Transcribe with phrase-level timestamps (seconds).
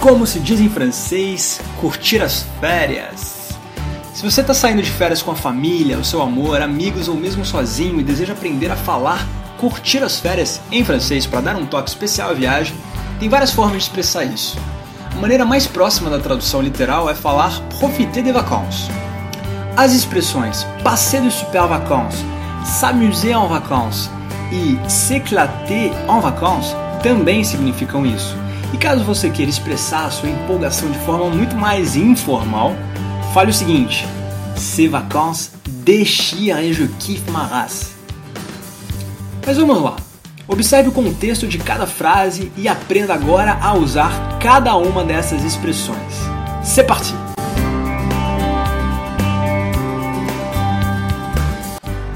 [0.00, 3.50] Como se diz em francês, curtir as férias.
[4.14, 7.44] Se você está saindo de férias com a família, o seu amor, amigos ou mesmo
[7.44, 9.28] sozinho e deseja aprender a falar
[9.58, 12.74] curtir as férias em francês para dar um toque especial à viagem,
[13.18, 14.56] tem várias formas de expressar isso.
[15.12, 18.88] A maneira mais próxima da tradução literal é falar profiter des vacances.
[19.76, 22.24] As expressões passer de super vacances,
[22.64, 24.10] s'amuser en vacances
[24.50, 28.34] e s'éclater en vacances também significam isso.
[28.72, 32.74] E caso você queira expressar a sua empolgação de forma muito mais informal,
[33.34, 34.06] fale o seguinte:
[34.56, 35.50] Ces vacances
[35.84, 37.92] déchirent et je kiffe ma race.
[39.46, 39.96] Mas vamos lá.
[40.46, 46.14] Observe o contexto de cada frase e aprenda agora a usar cada uma dessas expressões.
[46.62, 47.14] C'est parti!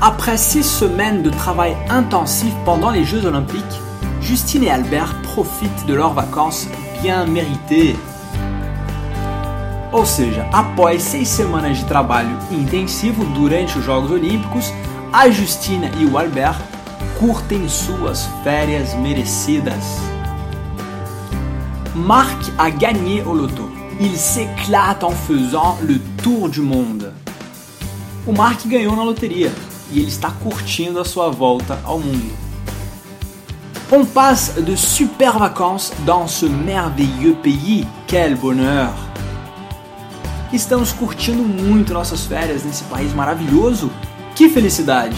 [0.00, 3.84] Après six semaines de travail intensif pendant les Jeux Olympiques,
[4.24, 6.66] Justine et Albert profitent de leurs vacances
[7.02, 7.95] bien méritées.
[9.92, 14.73] Ou seja, após seis semanas de trabalho intensivo durante os Jogos Olímpicos,
[15.13, 16.59] a Justina e o Albert
[17.18, 20.01] curtem suas férias merecidas.
[21.95, 23.70] Marc a gagné au loto.
[24.01, 27.13] Il s'éclate en faisant le tour du monde.
[28.26, 29.52] O Marc ganhou na loteria
[29.93, 32.43] e ele está curtindo a sua volta ao mundo.
[33.93, 37.87] On passe de super vacances dans ce merveilleux pays.
[38.07, 38.91] Quel bonheur!
[40.54, 43.91] Estamos curtindo muito nossas férias nesse país maravilhoso.
[44.35, 45.15] Que felicidade!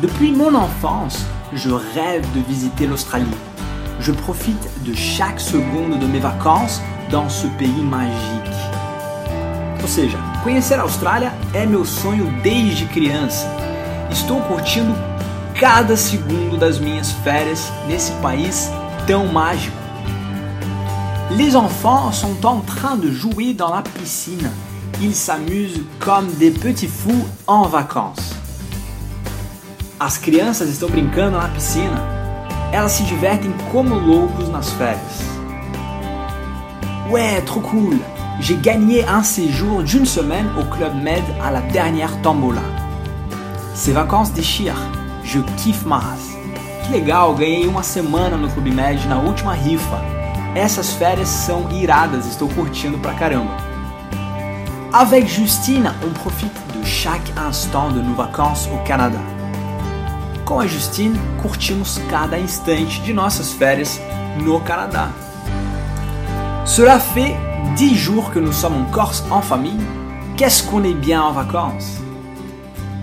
[0.00, 3.26] Depuis mon enfance, je rêve de visiter l'Australie.
[3.98, 8.54] Je profite de chaque seconde de mes vacances dans ce pays magique.
[9.82, 13.44] Ou seja, conhecer a Austrália é meu sonho desde criança.
[14.08, 14.94] Estou curtindo
[15.58, 18.70] cada segundo das minhas férias nesse país
[19.08, 19.76] tão mágico.
[21.32, 24.50] Les enfants sont en train de jouer dans la piscine.
[25.00, 28.34] Ils s'amusent comme des petits fous en vacances.
[29.98, 32.00] As crianças estão brincando na piscina.
[32.72, 35.24] Elas se divertem como loucos nas férias.
[37.10, 37.98] Ouais, trop cool!
[38.40, 42.62] J'ai gagné un séjour d'une semaine au Club Med à la dernière tombola.
[43.74, 44.86] Ces vacances déchirent.
[45.28, 46.38] Je kiffe ma race.
[46.86, 50.00] Que legal, ganhei uma semana no Clube Med na última rifa.
[50.54, 53.52] Essas férias são iradas, estou curtindo pra caramba.
[54.90, 59.18] Avec Justine, on profite de chaque instant de nos vacances au Canada.
[60.46, 64.00] Com a Justine, curtimos cada instante de nossas férias
[64.42, 65.10] no Canadá.
[66.64, 67.36] Cela fait
[67.76, 69.84] 10 jours que nous sommes en Corse en famille.
[70.38, 72.00] Qu'est-ce qu'on est bien en vacances?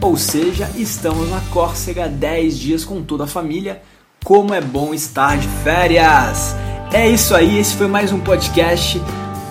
[0.06, 3.82] Ou seja, estamos na Córcega 10 dias com toda a família.
[4.24, 6.56] Como é bom estar de férias!
[6.94, 9.02] É isso aí, esse foi mais um podcast.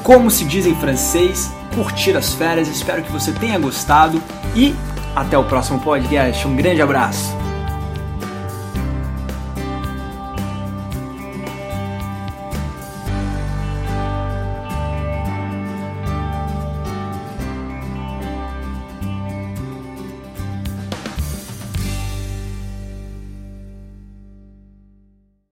[0.05, 2.69] Como se diz em francês, curtir as férias.
[2.69, 4.23] Espero que você tenha gostado
[4.55, 4.73] e
[5.17, 6.47] até o próximo podcast.
[6.47, 7.44] Um grande abraço!